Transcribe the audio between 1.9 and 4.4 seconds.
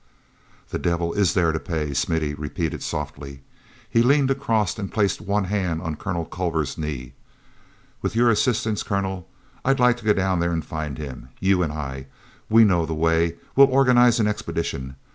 Smithy repeated softly. He leaned